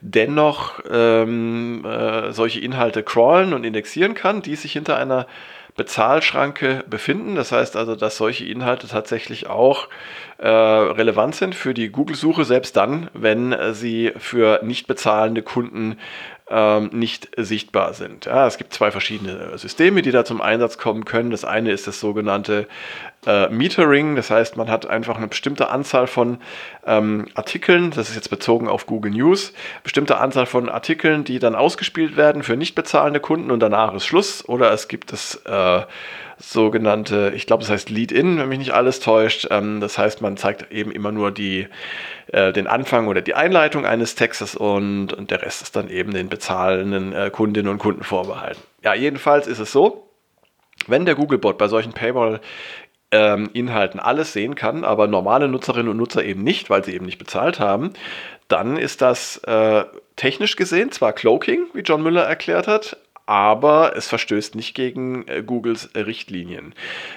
dennoch 0.02 0.80
ähm, 0.90 1.86
äh, 1.86 2.34
solche 2.34 2.60
Inhalte 2.60 3.04
crawlen 3.04 3.54
und 3.54 3.64
indexieren 3.64 4.16
kann, 4.16 4.42
die 4.42 4.56
sich 4.56 4.74
hinter 4.74 4.98
einer 4.98 5.28
Bezahlschranke 5.76 6.84
befinden. 6.90 7.36
Das 7.36 7.52
heißt 7.52 7.78
also, 7.78 7.96
dass 7.96 8.18
solche 8.18 8.46
Inhalte 8.46 8.88
tatsächlich 8.88 9.48
auch 9.48 9.88
äh, 10.40 10.50
relevant 10.50 11.36
sind 11.36 11.54
für 11.54 11.76
die 11.76 11.90
Google-Suche, 11.90 12.44
selbst 12.46 12.76
dann, 12.76 13.10
wenn 13.14 13.56
sie 13.72 14.12
für 14.18 14.60
nicht 14.64 14.88
bezahlende 14.88 15.44
Kunden 15.44 15.98
ähm, 16.50 16.90
nicht 16.92 17.30
sichtbar 17.38 17.94
sind. 17.94 18.26
Ja, 18.26 18.48
es 18.48 18.58
gibt 18.58 18.74
zwei 18.74 18.92
verschiedene 18.92 19.58
Systeme, 19.58 20.02
die 20.02 20.12
da 20.12 20.26
zum 20.26 20.42
Einsatz 20.42 20.78
kommen 20.78 21.06
können. 21.06 21.30
Das 21.30 21.46
eine 21.46 21.72
ist 21.72 21.88
das 21.88 22.00
sogenannte 22.00 22.68
äh, 23.26 23.50
Metering, 23.50 24.16
das 24.16 24.32
heißt, 24.32 24.56
man 24.56 24.70
hat 24.70 24.86
einfach 24.86 25.18
eine 25.18 25.28
bestimmte 25.28 25.70
Anzahl 25.70 26.08
von 26.08 26.38
ähm, 26.86 27.28
Artikeln, 27.36 27.92
das 27.92 28.10
ist 28.10 28.16
jetzt 28.16 28.30
bezogen 28.30 28.68
auf 28.68 28.86
Google 28.86 29.12
News, 29.12 29.54
bestimmte 29.84 30.20
Anzahl 30.20 30.46
von 30.46 30.70
Artikeln, 30.70 31.24
die 31.24 31.40
dann 31.40 31.56
ausgespielt 31.56 32.16
werden 32.16 32.44
für 32.44 32.56
nicht 32.56 32.76
bezahlende 32.76 33.20
Kunden 33.20 33.52
und 33.52 33.60
danach 33.60 33.94
ist 33.94 34.06
Schluss. 34.06 34.48
Oder 34.48 34.72
es 34.72 34.88
gibt 34.88 35.12
das 35.12 35.36
äh, 35.46 35.82
sogenannte, 36.38 37.34
ich 37.36 37.46
glaube, 37.46 37.64
das 37.64 37.70
heißt 37.70 37.90
Lead-In, 37.90 38.40
wenn 38.40 38.50
mich 38.50 38.60
nicht 38.60 38.74
alles 38.74 39.02
täuscht. 39.02 39.48
Ähm, 39.52 39.82
das 39.82 39.98
heißt, 39.98 40.22
man 40.22 40.38
zeigt 40.38 40.72
eben 40.72 40.92
immer 40.92 41.12
nur 41.12 41.32
die, 41.32 41.68
äh, 42.28 42.54
den 42.54 42.68
Anfang 42.68 43.08
oder 43.08 43.22
die 43.22 43.36
Einleitung 43.36 43.86
eines 43.86 44.16
Textes 44.16 44.56
und, 44.56 45.14
und 45.14 45.30
der 45.30 45.42
Rest 45.42 45.62
ist 45.62 45.76
dann 45.76 45.90
eben 45.90 46.14
den 46.14 46.30
bezahlenden 46.30 47.14
äh, 47.14 47.30
Kundinnen 47.30 47.70
und 47.70 47.80
Kunden 47.80 48.04
vorbehalten. 48.04 48.62
Ja, 48.84 48.94
jedenfalls 48.94 49.48
ist 49.48 49.60
es 49.60 49.72
so, 49.72 50.10
wenn 50.88 51.06
der 51.06 51.16
Googlebot 51.16 51.58
bei 51.58 51.68
solchen 51.68 51.92
Paywall 51.92 52.40
ähm, 53.12 53.50
Inhalten 53.54 54.00
alles 54.00 54.34
sehen 54.34 54.56
kann, 54.56 54.84
aber 54.84 55.08
normale 55.08 55.48
Nutzerinnen 55.48 55.90
und 55.90 55.98
Nutzer 55.98 56.24
eben 56.24 56.44
nicht, 56.44 56.70
weil 56.70 56.84
sie 56.84 56.94
eben 56.94 57.06
nicht 57.06 57.18
bezahlt 57.18 57.60
haben, 57.60 57.94
dann 58.48 58.78
ist 58.78 59.02
das 59.02 59.38
äh, 59.46 59.84
technisch 60.16 60.56
gesehen 60.56 60.92
zwar 60.92 61.14
Cloaking, 61.14 61.68
wie 61.74 61.82
John 61.82 62.04
Müller 62.04 62.24
erklärt 62.24 62.68
hat, 62.68 62.98
aber 63.26 63.96
es 63.96 64.08
verstößt 64.08 64.56
nicht 64.56 64.74
gegen 64.74 65.28
äh, 65.28 65.44
Googles 65.44 65.92
Richtlinien. 65.96 66.74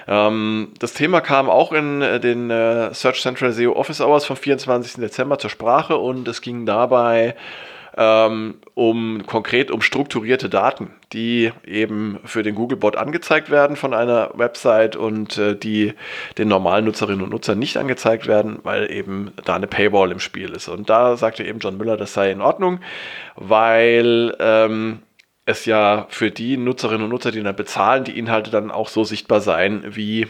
Ähm, 0.07 0.71
das 0.77 0.93
Thema 0.93 1.21
kam 1.21 1.49
auch 1.49 1.71
in 1.71 2.03
äh, 2.03 2.19
den 2.19 2.51
äh, 2.51 2.93
Search 2.93 3.21
Central 3.21 3.51
SEO 3.51 3.73
Office 3.73 3.99
Hours 3.99 4.25
vom 4.25 4.37
24. 4.37 5.01
Dezember 5.01 5.39
zur 5.39 5.49
Sprache 5.49 5.97
und 5.97 6.27
es 6.27 6.41
ging 6.41 6.67
dabei 6.67 7.35
ähm, 7.95 8.55
um 8.73 9.25
konkret 9.25 9.71
um 9.71 9.81
strukturierte 9.81 10.49
Daten, 10.49 10.91
die 11.11 11.51
eben 11.65 12.19
für 12.25 12.43
den 12.43 12.55
Googlebot 12.55 12.95
angezeigt 12.95 13.49
werden 13.49 13.75
von 13.75 13.93
einer 13.93 14.31
Website 14.33 14.95
und 14.95 15.37
äh, 15.37 15.55
die 15.55 15.93
den 16.37 16.47
normalen 16.47 16.85
Nutzerinnen 16.85 17.21
und 17.21 17.29
Nutzern 17.29 17.59
nicht 17.59 17.77
angezeigt 17.77 18.27
werden, 18.27 18.59
weil 18.63 18.91
eben 18.91 19.31
da 19.45 19.55
eine 19.55 19.67
Paywall 19.67 20.11
im 20.11 20.19
Spiel 20.19 20.51
ist. 20.51 20.67
Und 20.67 20.89
da 20.89 21.17
sagte 21.17 21.43
eben 21.43 21.59
John 21.59 21.77
Müller, 21.77 21.97
das 21.97 22.13
sei 22.13 22.31
in 22.31 22.41
Ordnung, 22.41 22.79
weil 23.35 24.35
ähm, 24.39 24.99
es 25.45 25.65
ja 25.65 26.07
für 26.09 26.31
die 26.31 26.57
Nutzerinnen 26.57 27.03
und 27.03 27.09
Nutzer, 27.09 27.31
die 27.31 27.43
dann 27.43 27.55
bezahlen, 27.55 28.03
die 28.03 28.17
Inhalte 28.17 28.49
dann 28.49 28.71
auch 28.71 28.87
so 28.87 29.03
sichtbar 29.03 29.41
sein 29.41 29.83
wie 29.87 30.27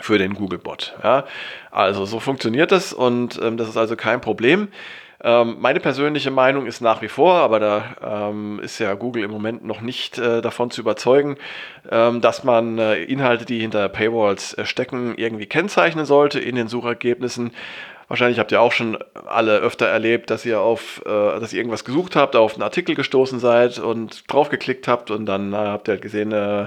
für 0.00 0.18
den 0.18 0.34
Googlebot. 0.34 0.94
Ja? 1.02 1.24
Also 1.70 2.06
so 2.06 2.20
funktioniert 2.20 2.72
das 2.72 2.92
und 2.92 3.40
ähm, 3.42 3.56
das 3.56 3.68
ist 3.68 3.76
also 3.76 3.96
kein 3.96 4.20
Problem. 4.20 4.68
Ähm, 5.24 5.56
meine 5.60 5.78
persönliche 5.78 6.32
Meinung 6.32 6.66
ist 6.66 6.80
nach 6.80 7.00
wie 7.00 7.08
vor, 7.08 7.34
aber 7.34 7.60
da 7.60 8.30
ähm, 8.30 8.60
ist 8.60 8.80
ja 8.80 8.94
Google 8.94 9.22
im 9.22 9.30
Moment 9.30 9.64
noch 9.64 9.80
nicht 9.80 10.18
äh, 10.18 10.42
davon 10.42 10.70
zu 10.70 10.80
überzeugen, 10.80 11.36
ähm, 11.90 12.20
dass 12.20 12.42
man 12.42 12.78
äh, 12.78 13.02
Inhalte, 13.04 13.44
die 13.44 13.60
hinter 13.60 13.88
Paywalls 13.88 14.54
äh, 14.54 14.64
stecken, 14.64 15.14
irgendwie 15.16 15.46
kennzeichnen 15.46 16.06
sollte 16.06 16.40
in 16.40 16.56
den 16.56 16.66
Suchergebnissen. 16.66 17.52
Wahrscheinlich 18.12 18.38
habt 18.38 18.52
ihr 18.52 18.60
auch 18.60 18.72
schon 18.72 18.98
alle 19.26 19.56
öfter 19.60 19.86
erlebt, 19.86 20.28
dass 20.28 20.44
ihr 20.44 20.60
auf, 20.60 21.00
äh, 21.06 21.08
dass 21.08 21.54
ihr 21.54 21.60
irgendwas 21.60 21.86
gesucht 21.86 22.14
habt, 22.14 22.36
auf 22.36 22.52
einen 22.52 22.62
Artikel 22.62 22.94
gestoßen 22.94 23.38
seid 23.38 23.78
und 23.78 24.30
draufgeklickt 24.30 24.86
habt 24.86 25.10
und 25.10 25.24
dann 25.24 25.54
äh, 25.54 25.56
habt 25.56 25.88
ihr 25.88 25.92
halt 25.92 26.02
gesehen, 26.02 26.30
äh, 26.30 26.66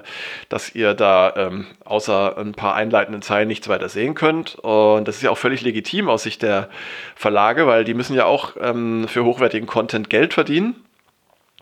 dass 0.49 0.73
ihr 0.73 0.95
da 0.95 1.35
ähm, 1.35 1.67
außer 1.83 2.35
ein 2.39 2.53
paar 2.53 2.73
einleitenden 2.73 3.21
Zeilen 3.21 3.47
nichts 3.47 3.67
weiter 3.67 3.89
sehen 3.89 4.15
könnt. 4.15 4.55
Und 4.55 5.07
das 5.07 5.17
ist 5.17 5.21
ja 5.21 5.29
auch 5.29 5.37
völlig 5.37 5.61
legitim 5.61 6.09
aus 6.09 6.23
Sicht 6.23 6.41
der 6.41 6.67
Verlage, 7.15 7.67
weil 7.67 7.83
die 7.83 7.93
müssen 7.93 8.15
ja 8.15 8.25
auch 8.25 8.53
ähm, 8.59 9.07
für 9.07 9.23
hochwertigen 9.23 9.67
Content 9.67 10.09
Geld 10.09 10.33
verdienen. 10.33 10.84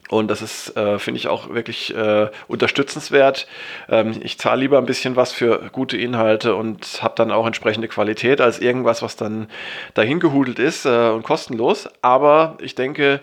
Und 0.09 0.29
das 0.29 0.41
ist, 0.41 0.75
äh, 0.75 0.99
finde 0.99 1.19
ich, 1.19 1.27
auch 1.27 1.49
wirklich 1.49 1.95
äh, 1.95 2.29
unterstützenswert. 2.47 3.47
Ähm, 3.89 4.19
ich 4.21 4.37
zahle 4.37 4.61
lieber 4.61 4.77
ein 4.77 4.85
bisschen 4.85 5.15
was 5.15 5.31
für 5.31 5.69
gute 5.71 5.97
Inhalte 5.97 6.55
und 6.55 7.01
habe 7.01 7.13
dann 7.15 7.31
auch 7.31 7.47
entsprechende 7.47 7.87
Qualität 7.87 8.41
als 8.41 8.59
irgendwas, 8.59 9.01
was 9.01 9.15
dann 9.15 9.47
dahin 9.93 10.19
gehudelt 10.19 10.59
ist 10.59 10.85
äh, 10.85 11.09
und 11.09 11.23
kostenlos. 11.23 11.89
Aber 12.01 12.57
ich 12.61 12.75
denke, 12.75 13.21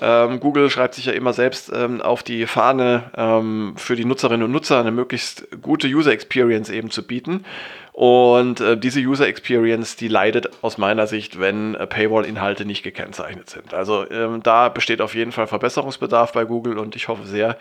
ähm, 0.00 0.38
Google 0.38 0.70
schreibt 0.70 0.94
sich 0.94 1.06
ja 1.06 1.12
immer 1.12 1.32
selbst 1.32 1.72
ähm, 1.74 2.00
auf 2.00 2.22
die 2.22 2.46
Fahne, 2.46 3.10
ähm, 3.16 3.74
für 3.76 3.96
die 3.96 4.04
Nutzerinnen 4.04 4.44
und 4.44 4.52
Nutzer 4.52 4.78
eine 4.78 4.92
möglichst 4.92 5.48
gute 5.60 5.88
User 5.88 6.12
Experience 6.12 6.70
eben 6.70 6.90
zu 6.90 7.04
bieten. 7.04 7.44
Und 7.98 8.60
äh, 8.60 8.76
diese 8.76 9.00
User 9.00 9.26
Experience, 9.26 9.96
die 9.96 10.06
leidet 10.06 10.50
aus 10.62 10.78
meiner 10.78 11.08
Sicht, 11.08 11.40
wenn 11.40 11.74
äh, 11.74 11.84
Paywall-Inhalte 11.84 12.64
nicht 12.64 12.84
gekennzeichnet 12.84 13.50
sind. 13.50 13.74
Also 13.74 14.08
ähm, 14.08 14.40
da 14.40 14.68
besteht 14.68 15.00
auf 15.00 15.16
jeden 15.16 15.32
Fall 15.32 15.48
Verbesserungsbedarf 15.48 16.30
bei 16.30 16.44
Google 16.44 16.78
und 16.78 16.94
ich 16.94 17.08
hoffe 17.08 17.26
sehr, 17.26 17.58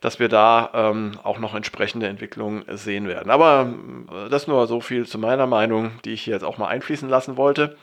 dass 0.00 0.18
wir 0.18 0.30
da 0.30 0.70
ähm, 0.72 1.18
auch 1.22 1.38
noch 1.38 1.54
entsprechende 1.54 2.06
Entwicklungen 2.06 2.64
sehen 2.72 3.08
werden. 3.08 3.30
Aber 3.30 3.74
äh, 4.10 4.30
das 4.30 4.46
nur 4.46 4.66
so 4.68 4.80
viel 4.80 5.06
zu 5.06 5.18
meiner 5.18 5.46
Meinung, 5.46 5.90
die 6.06 6.14
ich 6.14 6.22
hier 6.22 6.32
jetzt 6.32 6.44
auch 6.44 6.56
mal 6.56 6.68
einfließen 6.68 7.10
lassen 7.10 7.36
wollte. 7.36 7.76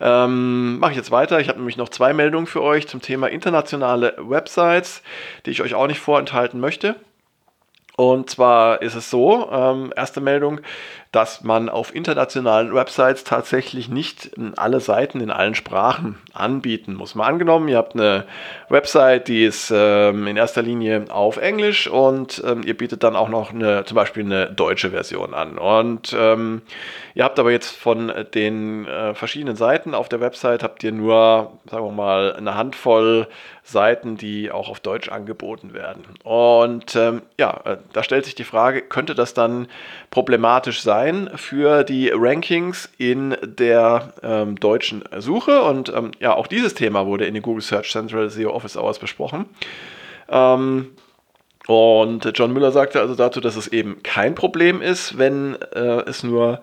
Ähm, 0.00 0.78
Mache 0.78 0.92
ich 0.92 0.96
jetzt 0.96 1.10
weiter. 1.10 1.40
Ich 1.40 1.48
habe 1.48 1.58
nämlich 1.58 1.76
noch 1.76 1.88
zwei 1.88 2.12
Meldungen 2.12 2.46
für 2.46 2.62
euch 2.62 2.86
zum 2.86 3.02
Thema 3.02 3.26
internationale 3.26 4.14
Websites, 4.16 5.02
die 5.44 5.50
ich 5.50 5.60
euch 5.60 5.74
auch 5.74 5.88
nicht 5.88 5.98
vorenthalten 5.98 6.60
möchte. 6.60 6.94
Und 7.96 8.30
zwar 8.30 8.80
ist 8.80 8.94
es 8.94 9.10
so, 9.10 9.50
ähm, 9.52 9.92
erste 9.94 10.20
Meldung, 10.20 10.60
dass 11.12 11.42
man 11.42 11.68
auf 11.68 11.94
internationalen 11.94 12.74
Websites 12.74 13.22
tatsächlich 13.22 13.90
nicht 13.90 14.30
alle 14.56 14.80
Seiten 14.80 15.20
in 15.20 15.30
allen 15.30 15.54
Sprachen 15.54 16.18
anbieten 16.32 16.94
muss. 16.94 17.14
Mal 17.14 17.26
angenommen, 17.26 17.68
ihr 17.68 17.76
habt 17.76 17.94
eine 17.94 18.24
Website, 18.70 19.28
die 19.28 19.44
ist 19.44 19.70
ähm, 19.74 20.26
in 20.26 20.38
erster 20.38 20.62
Linie 20.62 21.04
auf 21.10 21.36
Englisch 21.36 21.86
und 21.86 22.42
ähm, 22.46 22.62
ihr 22.64 22.74
bietet 22.74 23.02
dann 23.02 23.14
auch 23.14 23.28
noch 23.28 23.52
eine, 23.52 23.84
zum 23.84 23.94
Beispiel 23.94 24.24
eine 24.24 24.50
deutsche 24.50 24.90
Version 24.90 25.34
an. 25.34 25.58
Und 25.58 26.16
ähm, 26.18 26.62
ihr 27.14 27.24
habt 27.24 27.38
aber 27.38 27.52
jetzt 27.52 27.76
von 27.76 28.10
den 28.32 28.86
äh, 28.86 29.14
verschiedenen 29.14 29.56
Seiten 29.56 29.94
auf 29.94 30.08
der 30.08 30.20
Website 30.20 30.62
habt 30.62 30.82
ihr 30.82 30.92
nur, 30.92 31.52
sagen 31.70 31.84
wir 31.84 31.92
mal, 31.92 32.34
eine 32.34 32.54
Handvoll 32.54 33.28
Seiten, 33.64 34.16
die 34.16 34.50
auch 34.50 34.68
auf 34.68 34.80
Deutsch 34.80 35.08
angeboten 35.08 35.72
werden. 35.72 36.02
Und 36.24 36.96
ähm, 36.96 37.22
ja, 37.38 37.60
äh, 37.64 37.76
da 37.92 38.02
stellt 38.02 38.24
sich 38.24 38.34
die 38.34 38.42
Frage, 38.42 38.82
könnte 38.82 39.14
das 39.14 39.34
dann 39.34 39.68
problematisch 40.10 40.82
sein 40.82 41.01
für 41.34 41.84
die 41.84 42.10
Rankings 42.12 42.88
in 42.98 43.36
der 43.42 44.12
ähm, 44.22 44.56
deutschen 44.56 45.04
Suche? 45.18 45.62
Und 45.62 45.92
ähm, 45.94 46.12
ja, 46.20 46.34
auch 46.34 46.46
dieses 46.46 46.74
Thema 46.74 47.06
wurde 47.06 47.26
in 47.26 47.34
den 47.34 47.42
Google 47.42 47.62
Search 47.62 47.90
Central 47.90 48.28
SEO 48.30 48.50
Office 48.50 48.76
Hours 48.76 48.98
besprochen. 48.98 49.46
Ähm, 50.28 50.90
und 51.66 52.30
John 52.34 52.52
Müller 52.52 52.72
sagte 52.72 53.00
also 53.00 53.14
dazu, 53.14 53.40
dass 53.40 53.56
es 53.56 53.68
eben 53.68 54.02
kein 54.02 54.34
Problem 54.34 54.82
ist, 54.82 55.18
wenn 55.18 55.56
äh, 55.74 56.02
es 56.06 56.22
nur 56.22 56.60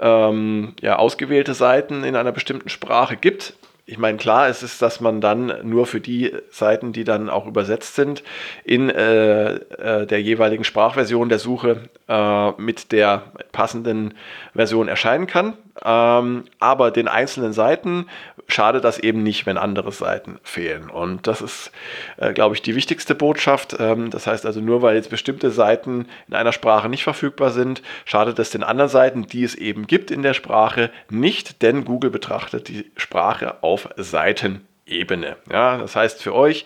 ähm, 0.00 0.74
ja, 0.80 0.96
ausgewählte 0.96 1.54
Seiten 1.54 2.04
in 2.04 2.16
einer 2.16 2.32
bestimmten 2.32 2.68
Sprache 2.68 3.16
gibt 3.16 3.54
ich 3.88 3.98
meine, 3.98 4.18
klar, 4.18 4.48
es 4.48 4.64
ist, 4.64 4.82
dass 4.82 5.00
man 5.00 5.20
dann 5.20 5.52
nur 5.62 5.86
für 5.86 6.00
die 6.00 6.32
Seiten, 6.50 6.92
die 6.92 7.04
dann 7.04 7.30
auch 7.30 7.46
übersetzt 7.46 7.94
sind, 7.94 8.24
in 8.64 8.90
äh, 8.90 9.54
äh, 9.54 10.06
der 10.06 10.20
jeweiligen 10.20 10.64
Sprachversion 10.64 11.28
der 11.28 11.38
Suche 11.38 11.88
äh, 12.08 12.50
mit 12.60 12.90
der 12.90 13.22
passenden 13.52 14.14
Version 14.54 14.88
erscheinen 14.88 15.28
kann. 15.28 15.54
Ähm, 15.84 16.44
aber 16.58 16.90
den 16.90 17.06
einzelnen 17.06 17.52
Seiten 17.52 18.06
schadet 18.48 18.84
das 18.84 18.98
eben 18.98 19.22
nicht, 19.22 19.46
wenn 19.46 19.58
andere 19.58 19.92
Seiten 19.92 20.38
fehlen. 20.42 20.88
Und 20.88 21.26
das 21.26 21.40
ist, 21.40 21.72
äh, 22.16 22.32
glaube 22.32 22.54
ich, 22.54 22.62
die 22.62 22.76
wichtigste 22.76 23.14
Botschaft. 23.14 23.76
Ähm, 23.78 24.10
das 24.10 24.26
heißt 24.26 24.46
also, 24.46 24.60
nur 24.60 24.82
weil 24.82 24.96
jetzt 24.96 25.10
bestimmte 25.10 25.50
Seiten 25.50 26.06
in 26.28 26.34
einer 26.34 26.52
Sprache 26.52 26.88
nicht 26.88 27.04
verfügbar 27.04 27.50
sind, 27.50 27.82
schadet 28.04 28.38
es 28.38 28.50
den 28.50 28.62
anderen 28.62 28.88
Seiten, 28.88 29.26
die 29.26 29.44
es 29.44 29.54
eben 29.54 29.86
gibt 29.86 30.10
in 30.10 30.22
der 30.22 30.34
Sprache, 30.34 30.90
nicht, 31.10 31.62
denn 31.62 31.84
Google 31.84 32.10
betrachtet 32.10 32.68
die 32.68 32.90
Sprache 32.96 33.62
auf 33.76 33.88
Seitenebene. 33.96 35.36
Ja, 35.52 35.76
das 35.76 35.94
heißt 35.94 36.22
für 36.22 36.34
euch, 36.34 36.64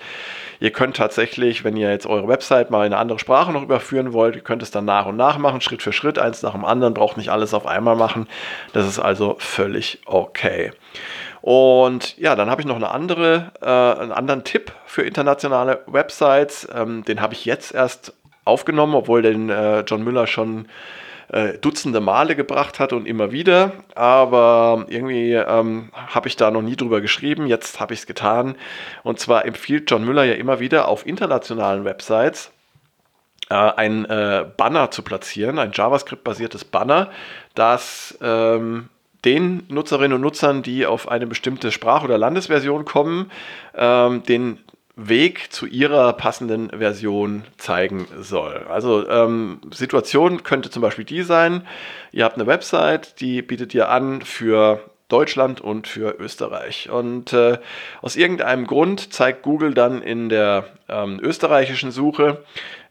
Ihr 0.63 0.73
könnt 0.73 0.97
tatsächlich, 0.97 1.65
wenn 1.65 1.75
ihr 1.75 1.91
jetzt 1.91 2.07
eure 2.07 2.29
Website 2.29 2.71
mal 2.71 2.87
in 2.87 2.93
eine 2.93 3.01
andere 3.01 3.19
Sprache 3.19 3.51
noch 3.51 3.63
überführen 3.63 4.13
wollt, 4.13 4.37
ihr 4.37 4.43
könnt 4.43 4.63
es 4.63 4.71
dann 4.71 4.85
nach 4.85 5.07
und 5.07 5.17
nach 5.17 5.39
machen, 5.39 5.63
Schritt 5.63 5.81
für 5.81 5.95
Schritt, 5.95 6.19
eins 6.19 6.43
nach 6.43 6.53
dem 6.53 6.67
anderen, 6.67 6.93
braucht 6.93 7.17
nicht 7.17 7.31
alles 7.31 7.55
auf 7.55 7.67
einmal 7.67 7.97
machen. 7.97 8.29
Das 8.75 8.87
ist 8.87 8.99
also 8.99 9.37
völlig 9.39 10.03
okay. 10.05 10.73
Und 11.41 12.19
ja, 12.19 12.37
dann 12.37 12.51
habe 12.51 12.61
ich 12.61 12.67
noch 12.67 12.77
eine 12.77 12.91
andere, 12.91 13.53
äh, 13.63 14.03
einen 14.03 14.13
anderen 14.13 14.45
Tipp 14.45 14.73
für 14.85 15.01
internationale 15.01 15.81
Websites. 15.87 16.69
Ähm, 16.75 17.07
den 17.07 17.23
habe 17.23 17.33
ich 17.33 17.47
jetzt 17.47 17.73
erst 17.73 18.13
aufgenommen, 18.45 18.95
obwohl 18.95 19.23
den 19.23 19.49
äh, 19.49 19.81
John 19.81 20.05
Müller 20.05 20.27
schon 20.27 20.69
äh, 21.33 21.59
Dutzende 21.59 22.01
Male 22.01 22.37
gebracht 22.37 22.79
hat 22.81 22.93
und 22.93 23.07
immer 23.07 23.33
wieder. 23.33 23.73
Aber 23.95 24.87
irgendwie 24.89 25.33
ähm, 25.33 25.91
habe 25.93 26.29
ich 26.29 26.37
da 26.37 26.51
noch 26.51 26.63
nie 26.63 26.77
drüber 26.77 27.01
geschrieben. 27.01 27.47
Jetzt 27.47 27.81
habe 27.81 27.95
ich 27.95 28.01
es 28.01 28.07
getan. 28.07 28.57
Und 29.03 29.19
zwar 29.19 29.45
empfiehlt 29.45 29.91
John 29.91 30.05
Müller 30.05 30.25
ja 30.25 30.35
immer 30.35 30.61
wieder 30.61 30.89
auf 30.89 31.07
internationalen 31.07 31.85
Websites 31.85 32.53
äh, 33.51 33.55
ein 33.55 34.05
äh, 34.07 34.47
Banner 34.57 34.91
zu 34.91 35.03
platzieren, 35.03 35.59
ein 35.59 35.73
JavaScript-basiertes 35.73 36.65
Banner, 36.65 37.11
das 37.55 38.17
ähm, 38.23 38.89
den 39.25 39.65
Nutzerinnen 39.69 40.15
und 40.15 40.23
Nutzern, 40.23 40.63
die 40.63 40.87
auf 40.87 41.09
eine 41.09 41.27
bestimmte 41.27 41.73
Sprach- 41.73 42.05
oder 42.05 42.17
Landesversion 42.17 42.85
kommen, 42.85 43.31
ähm, 43.75 44.23
den 44.23 44.59
Weg 45.09 45.53
zu 45.53 45.67
ihrer 45.67 46.13
passenden 46.13 46.71
Version 46.71 47.45
zeigen 47.57 48.07
soll. 48.19 48.67
Also 48.69 49.09
ähm, 49.09 49.61
Situation 49.73 50.43
könnte 50.43 50.71
zum 50.71 50.83
Beispiel 50.83 51.05
die 51.05 51.23
sein, 51.23 51.67
ihr 52.13 52.25
habt 52.25 52.37
eine 52.37 52.47
Website, 52.47 53.21
die 53.21 53.41
bietet 53.43 53.75
ihr 53.75 53.89
an 53.89 54.23
für 54.23 54.81
Deutschland 55.11 55.61
und 55.61 55.87
für 55.87 56.17
Österreich. 56.19 56.89
Und 56.91 57.33
äh, 57.33 57.59
aus 58.01 58.17
irgendeinem 58.17 58.67
Grund 58.67 59.13
zeigt 59.13 59.43
Google 59.43 59.75
dann 59.75 60.03
in 60.03 60.29
der 60.29 60.65
ähm, 60.89 61.21
österreichischen 61.23 61.91
Suche 61.91 62.43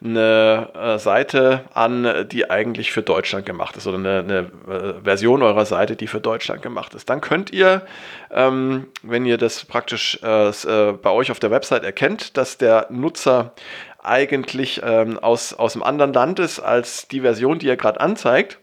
eine 0.01 0.69
äh, 0.73 0.99
Seite 0.99 1.65
an, 1.73 2.27
die 2.31 2.49
eigentlich 2.49 2.91
für 2.91 3.01
Deutschland 3.01 3.45
gemacht 3.45 3.75
ist 3.75 3.87
oder 3.87 3.97
eine, 3.97 4.19
eine 4.19 4.39
äh, 4.73 4.93
Version 5.03 5.43
eurer 5.43 5.65
Seite, 5.65 5.95
die 5.95 6.07
für 6.07 6.21
Deutschland 6.21 6.61
gemacht 6.61 6.93
ist. 6.93 7.09
Dann 7.09 7.21
könnt 7.21 7.51
ihr, 7.51 7.81
ähm, 8.31 8.87
wenn 9.03 9.25
ihr 9.25 9.37
das 9.37 9.65
praktisch 9.65 10.19
äh, 10.23 10.49
äh, 10.49 10.93
bei 10.93 11.09
euch 11.09 11.31
auf 11.31 11.39
der 11.39 11.51
Website 11.51 11.83
erkennt, 11.83 12.37
dass 12.37 12.57
der 12.57 12.87
Nutzer 12.89 13.53
eigentlich 14.01 14.81
ähm, 14.83 15.19
aus, 15.19 15.53
aus 15.53 15.75
einem 15.75 15.83
anderen 15.83 16.13
Land 16.13 16.39
ist 16.39 16.59
als 16.59 17.07
die 17.07 17.21
Version, 17.21 17.59
die 17.59 17.67
er 17.67 17.77
gerade 17.77 17.99
anzeigt, 17.99 18.59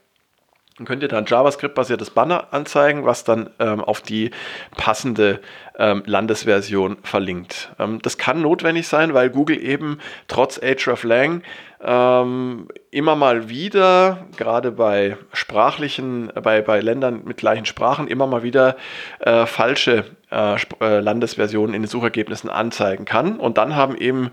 dann 0.76 0.86
könnt 0.86 1.02
ihr 1.02 1.08
dann 1.08 1.24
JavaScript-basiertes 1.24 2.10
Banner 2.10 2.48
anzeigen, 2.50 3.06
was 3.06 3.24
dann 3.24 3.48
ähm, 3.58 3.80
auf 3.80 4.02
die 4.02 4.30
passende 4.76 5.40
ähm, 5.78 6.02
Landesversion 6.04 6.98
verlinkt. 7.02 7.72
Ähm, 7.78 8.00
das 8.02 8.18
kann 8.18 8.42
notwendig 8.42 8.86
sein, 8.86 9.14
weil 9.14 9.30
Google 9.30 9.58
eben 9.58 9.98
trotz 10.28 10.60
hreflang 10.60 11.42
ähm, 11.82 12.68
immer 12.90 13.16
mal 13.16 13.48
wieder, 13.48 14.26
gerade 14.36 14.70
bei 14.70 15.16
sprachlichen, 15.32 16.30
bei, 16.42 16.60
bei 16.60 16.80
Ländern 16.80 17.22
mit 17.24 17.38
gleichen 17.38 17.64
Sprachen, 17.64 18.08
immer 18.08 18.26
mal 18.26 18.42
wieder 18.42 18.76
äh, 19.20 19.46
falsche 19.46 20.04
äh, 20.30 20.56
äh, 20.80 20.98
Landesversionen 20.98 21.72
in 21.72 21.82
den 21.82 21.88
Suchergebnissen 21.88 22.50
anzeigen 22.50 23.04
kann. 23.04 23.38
Und 23.38 23.58
dann 23.58 23.76
haben 23.76 23.96
eben 23.96 24.30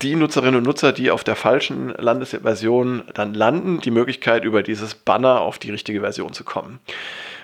die 0.00 0.16
Nutzerinnen 0.16 0.56
und 0.56 0.62
Nutzer, 0.64 0.92
die 0.92 1.10
auf 1.10 1.22
der 1.22 1.36
falschen 1.36 1.90
Landesversion 1.90 3.02
dann 3.12 3.34
landen, 3.34 3.80
die 3.80 3.90
Möglichkeit, 3.90 4.44
über 4.44 4.62
dieses 4.62 4.94
Banner 4.94 5.40
auf 5.40 5.58
die 5.58 5.70
richtige 5.70 6.00
Version 6.00 6.32
zu 6.32 6.44
kommen. 6.44 6.80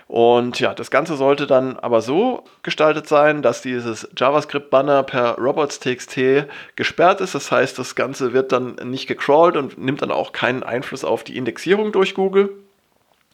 Und 0.09 0.59
ja, 0.59 0.75
das 0.75 0.91
Ganze 0.91 1.15
sollte 1.15 1.47
dann 1.47 1.77
aber 1.77 2.01
so 2.01 2.43
gestaltet 2.63 3.07
sein, 3.07 3.43
dass 3.43 3.63
dieses 3.63 4.09
JavaScript-Banner 4.17 5.03
per 5.05 5.37
robots.txt 5.37 6.47
gesperrt 6.75 7.21
ist. 7.21 7.35
Das 7.35 7.53
heißt, 7.53 7.79
das 7.79 7.95
Ganze 7.95 8.33
wird 8.33 8.51
dann 8.51 8.77
nicht 8.83 9.07
gecrawlt 9.07 9.57
und 9.57 9.79
nimmt 9.79 10.03
dann 10.03 10.11
auch 10.11 10.33
keinen 10.33 10.63
Einfluss 10.63 11.05
auf 11.05 11.23
die 11.23 11.37
Indexierung 11.37 11.93
durch 11.93 12.15
Google. 12.15 12.51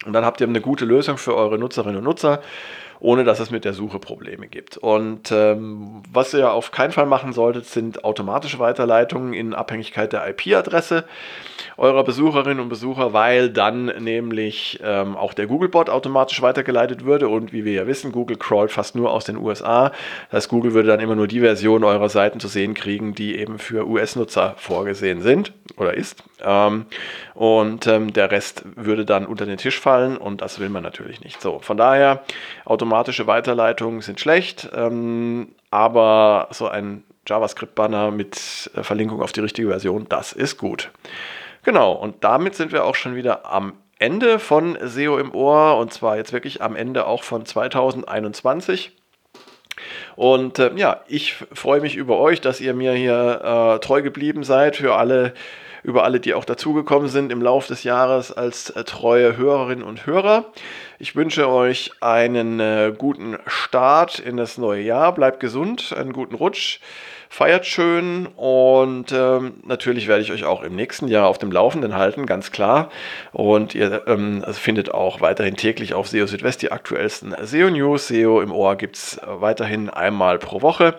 Und 0.05 0.13
dann 0.13 0.25
habt 0.25 0.41
ihr 0.41 0.49
eine 0.49 0.61
gute 0.61 0.85
Lösung 0.85 1.17
für 1.17 1.35
eure 1.35 1.57
Nutzerinnen 1.57 1.97
und 1.97 2.05
Nutzer 2.05 2.43
ohne 3.01 3.25
dass 3.25 3.41
es 3.41 3.51
mit 3.51 3.65
der 3.65 3.73
Suche 3.73 3.99
Probleme 3.99 4.47
gibt. 4.49 4.77
Und 4.77 5.31
ähm, 5.33 6.03
was 6.13 6.35
ihr 6.35 6.53
auf 6.53 6.71
keinen 6.71 6.93
Fall 6.93 7.07
machen 7.07 7.33
solltet, 7.33 7.67
sind 7.67 8.05
automatische 8.05 8.59
Weiterleitungen 8.59 9.33
in 9.33 9.55
Abhängigkeit 9.55 10.13
der 10.13 10.29
IP-Adresse 10.29 11.05
eurer 11.77 12.05
Besucherinnen 12.05 12.61
und 12.61 12.69
Besucher, 12.69 13.13
weil 13.13 13.51
dann 13.51 13.87
nämlich 13.87 14.81
ähm, 14.83 15.17
auch 15.17 15.35
der 15.35 15.47
Googlebot 15.47 15.91
automatisch 15.91 16.41
weitergeleitet 16.41 17.05
würde. 17.05 17.29
Und 17.29 17.53
wie 17.53 17.65
wir 17.65 17.73
ja 17.73 17.87
wissen, 17.87 18.13
Google 18.13 18.37
crawlt 18.37 18.71
fast 18.71 18.95
nur 18.95 19.11
aus 19.11 19.25
den 19.25 19.37
USA. 19.37 19.93
Das 20.31 20.45
heißt, 20.45 20.49
Google 20.49 20.73
würde 20.73 20.89
dann 20.89 21.01
immer 21.01 21.15
nur 21.15 21.29
die 21.29 21.41
Version 21.41 21.85
eurer 21.85 22.09
Seiten 22.09 22.41
zu 22.41 22.49
sehen 22.49 22.75
kriegen, 22.75 23.15
die 23.15 23.37
eben 23.37 23.59
für 23.59 23.87
US-Nutzer 23.87 24.55
vorgesehen 24.57 25.21
sind 25.21 25.53
oder 25.77 25.95
ist. 25.95 26.25
Ähm, 26.43 26.87
und 27.35 27.87
ähm, 27.87 28.13
der 28.13 28.31
Rest 28.31 28.65
würde 28.77 29.05
dann 29.05 29.27
unter 29.27 29.45
den 29.45 29.59
Tisch 29.59 29.79
fallen 29.79 30.17
und 30.17 30.41
das 30.41 30.59
will 30.59 30.69
man 30.69 30.83
natürlich 30.83 31.21
nicht. 31.21 31.41
So, 31.41 31.59
von 31.59 31.77
daher, 31.77 32.23
automatische 32.87 33.27
Weiterleitungen 33.27 34.01
sind 34.01 34.21
schlecht, 34.21 34.69
ähm, 34.73 35.49
aber 35.73 36.47
so 36.53 36.69
ein 36.69 37.03
JavaScript-Banner 37.27 38.13
mit 38.13 38.71
äh, 38.77 38.85
Verlinkung 38.85 39.23
auf 39.23 39.33
die 39.33 39.41
richtige 39.41 39.69
Version, 39.69 40.07
das 40.09 40.33
ist 40.33 40.57
gut. 40.57 40.93
Genau, 41.65 41.93
und 41.93 42.23
damit 42.23 42.55
sind 42.55 42.71
wir 42.71 42.85
auch 42.85 42.95
schon 42.95 43.17
wieder 43.17 43.45
am 43.45 43.73
Ende 43.99 44.39
von 44.39 44.79
SEO 44.81 45.19
im 45.19 45.35
Ohr 45.35 45.79
und 45.79 45.93
zwar 45.93 46.17
jetzt 46.17 46.33
wirklich 46.33 46.63
am 46.63 46.77
Ende 46.77 47.07
auch 47.07 47.25
von 47.25 47.45
2021. 47.45 48.93
Und 50.15 50.61
äh, 50.61 50.71
ja, 50.77 51.01
ich 51.09 51.35
freue 51.35 51.81
mich 51.81 51.97
über 51.97 52.19
euch, 52.19 52.41
dass 52.41 52.61
ihr 52.61 52.73
mir 52.73 52.93
hier 52.93 53.41
äh, 53.43 53.81
treu 53.81 54.01
geblieben 54.01 54.45
seid 54.45 54.77
für 54.77 54.95
alle 54.95 55.35
über 55.87 56.03
alle, 56.03 56.19
die 56.19 56.35
auch 56.35 56.45
dazugekommen 56.45 57.09
sind 57.09 57.31
im 57.31 57.41
Laufe 57.41 57.69
des 57.69 57.85
Jahres 57.85 58.33
als 58.33 58.71
äh, 58.71 58.83
treue 58.83 59.37
Hörerinnen 59.37 59.85
und 59.85 60.05
Hörer. 60.05 60.47
Ich 60.99 61.15
wünsche 61.15 61.49
euch 61.49 61.93
einen 62.01 62.59
äh, 62.59 62.93
guten 62.97 63.39
Start 63.47 64.19
in 64.19 64.37
das 64.37 64.59
neue 64.59 64.83
Jahr. 64.83 65.15
Bleibt 65.15 65.39
gesund, 65.39 65.95
einen 65.97 66.13
guten 66.13 66.35
Rutsch. 66.35 66.81
Feiert 67.29 67.67
schön 67.67 68.27
und 68.37 69.13
ähm, 69.13 69.55
natürlich 69.65 70.09
werde 70.09 70.23
ich 70.23 70.33
euch 70.33 70.45
auch 70.45 70.63
im 70.63 70.75
nächsten 70.75 71.07
Jahr 71.07 71.27
auf 71.27 71.39
dem 71.39 71.53
Laufenden 71.53 71.95
halten, 71.95 72.25
ganz 72.27 72.51
klar. 72.51 72.89
Und 73.33 73.75
ihr 73.75 74.03
ähm, 74.07 74.43
also 74.45 74.59
findet 74.59 74.93
auch 74.93 75.21
weiterhin 75.21 75.57
täglich 75.57 75.95
auf 75.95 76.09
SEO 76.09 76.27
Südwest 76.27 76.63
die 76.63 76.73
aktuellsten 76.73 77.35
SEO 77.43 77.71
News. 77.71 78.09
SEO 78.09 78.41
im 78.41 78.53
Ohr 78.53 78.77
gibt 78.77 78.97
es 78.97 79.21
weiterhin 79.25 79.91
einmal 79.91 80.39
pro 80.39 80.63
Woche. 80.63 80.99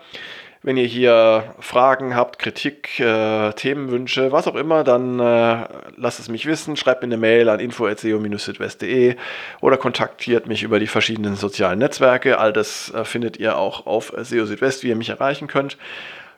Wenn 0.67 0.75
ihr 0.75 0.86
hier 0.86 1.56
Fragen 1.62 2.13
habt, 2.13 2.39
Kritik, 2.39 2.99
äh, 2.99 3.53
Themenwünsche, 3.53 4.34
was 4.34 4.47
auch 4.47 4.56
immer, 4.56 4.84
dann 4.84 5.17
äh, 5.17 5.65
lasst 5.95 6.19
es 6.19 6.27
mich 6.27 6.45
wissen. 6.45 6.75
Schreibt 6.75 7.03
mir 7.03 7.06
eine 7.06 7.15
Mail 7.15 7.47
an 7.47 7.62
info.seo-südwest.de 7.62 9.15
oder 9.62 9.77
kontaktiert 9.77 10.47
mich 10.47 10.63
über 10.63 10.82
die 10.82 10.88
verschiedenen 10.88 11.38
sozialen 11.38 11.80
Netzwerke. 11.80 12.38
All 12.38 12.51
das 12.51 12.93
äh, 12.93 13.06
findet 13.06 13.38
ihr 13.38 13.58
auch 13.58 13.86
auf 13.86 14.12
SEO 14.17 14.45
Südwest, 14.45 14.84
wie 14.84 14.89
ihr 14.89 14.97
mich 14.97 15.08
erreichen 15.08 15.47
könnt. 15.47 15.77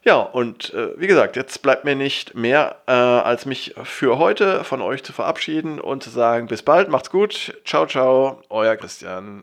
Ja, 0.04 0.18
und 0.18 0.76
äh, 0.76 0.90
wie 0.96 1.08
gesagt, 1.08 1.36
jetzt 1.36 1.64
bleibt 1.64 1.84
mir 1.84 1.96
nicht 1.96 2.36
mehr, 2.36 2.76
äh, 2.86 2.92
als 2.92 3.48
mich 3.48 3.74
für 3.82 4.20
heute 4.20 4.64
von 4.64 4.84
euch 4.84 5.04
zu 5.04 5.12
verabschieden 5.12 5.80
und 5.80 6.04
zu 6.04 6.12
sagen, 6.12 6.46
bis 6.46 6.62
bald, 6.62 6.90
macht's 6.90 7.10
gut, 7.10 7.60
ciao, 7.66 7.88
ciao, 7.88 8.44
euer 8.50 8.76
Christian. 8.76 9.42